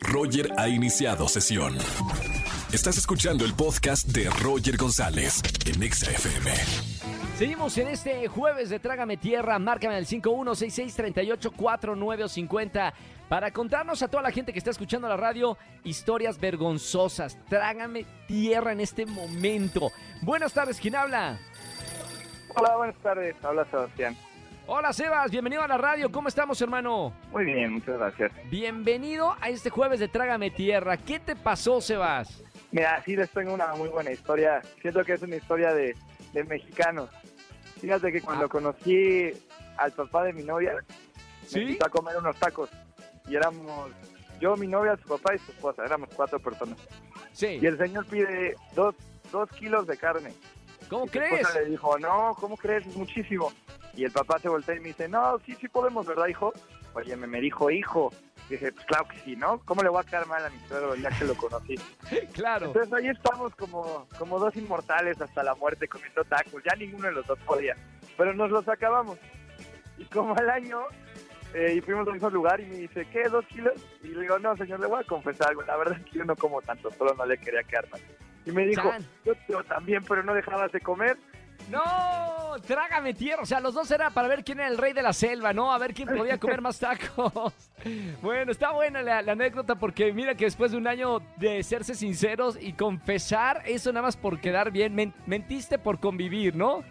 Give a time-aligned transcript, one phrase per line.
[0.00, 1.76] Roger ha iniciado sesión.
[2.72, 6.50] Estás escuchando el podcast de Roger González en Exa FM.
[7.36, 9.58] Seguimos en este jueves de Trágame Tierra.
[9.58, 12.92] Márcame al 5166384950
[13.28, 17.38] para contarnos a toda la gente que está escuchando la radio historias vergonzosas.
[17.48, 19.92] Trágame Tierra en este momento.
[20.22, 21.38] Buenas tardes, ¿quién habla?
[22.56, 23.36] Hola, buenas tardes.
[23.42, 24.16] Habla Sebastián.
[24.70, 26.12] Hola Sebas, bienvenido a la radio.
[26.12, 27.12] ¿Cómo estamos, hermano?
[27.32, 28.30] Muy bien, muchas gracias.
[28.50, 30.98] Bienvenido a este jueves de Trágame Tierra.
[30.98, 32.42] ¿Qué te pasó, Sebas?
[32.70, 34.60] Mira, sí les tengo una muy buena historia.
[34.82, 35.96] Siento que es una historia de,
[36.34, 37.08] de mexicanos.
[37.80, 39.32] Fíjate que cuando conocí
[39.78, 40.74] al papá de mi novia,
[41.46, 41.56] ¿Sí?
[41.56, 42.68] me invitó a comer unos tacos.
[43.26, 43.90] Y éramos
[44.38, 45.82] yo, mi novia, su papá y su esposa.
[45.86, 46.76] Éramos cuatro personas.
[47.32, 47.58] Sí.
[47.62, 48.94] Y el señor pide dos,
[49.32, 50.34] dos kilos de carne.
[50.90, 51.32] ¿Cómo Y crees?
[51.40, 52.86] esposa le dijo, no, ¿cómo crees?
[52.86, 53.50] Es muchísimo.
[53.98, 56.52] Y el papá se voltea y me dice, no, sí, sí podemos, ¿verdad, hijo?
[56.94, 58.12] Oye, me, me dijo, hijo.
[58.48, 59.58] dije, pues claro que sí, ¿no?
[59.64, 61.74] ¿Cómo le voy a quedar mal a mi suegro ya que lo conocí?
[62.32, 62.66] Claro.
[62.66, 66.62] Entonces ahí estamos como, como dos inmortales hasta la muerte comiendo tacos.
[66.62, 67.76] Ya ninguno de los dos podía.
[68.16, 69.18] Pero nos los acabamos.
[69.96, 70.78] Y como al año,
[71.54, 73.24] eh, y fuimos al mismo lugar y me dice, ¿qué?
[73.28, 73.74] ¿Dos kilos?
[74.04, 75.62] Y le digo, no, señor, le voy a confesar algo.
[75.62, 78.00] La verdad es que yo no como tanto, solo no le quería quedar mal.
[78.46, 78.92] Y me dijo,
[79.24, 81.18] yo, yo también, pero no dejabas de comer.
[81.70, 83.42] No, trágame tierra.
[83.42, 85.72] O sea, los dos era para ver quién era el rey de la selva, ¿no?
[85.72, 87.32] A ver quién podía comer más tacos.
[88.22, 91.94] Bueno, está buena la, la anécdota porque mira que después de un año de serse
[91.94, 96.82] sinceros y confesar, eso nada más por quedar bien, men- mentiste por convivir, ¿no?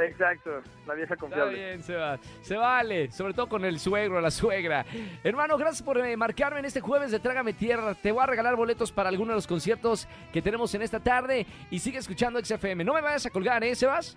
[0.00, 1.58] Exacto, la vieja Está confiable.
[1.58, 2.20] bien, se va.
[2.42, 4.86] Se vale, sobre todo con el suegro, la suegra.
[5.24, 7.94] Hermano, gracias por eh, marcarme en este jueves de Trágame Tierra.
[7.94, 11.46] Te voy a regalar boletos para alguno de los conciertos que tenemos en esta tarde
[11.68, 12.84] y sigue escuchando XFM.
[12.84, 14.16] No me vayas a colgar, ¿eh, Sebas?